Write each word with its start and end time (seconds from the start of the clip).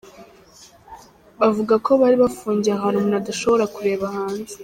Bavuga 1.39 1.75
ko 1.85 1.91
bari 2.01 2.15
bafungiye 2.23 2.73
ahantu 2.75 2.97
umuntu 2.97 3.17
adashobora 3.21 3.65
kureba 3.75 4.05
hanze. 4.15 4.53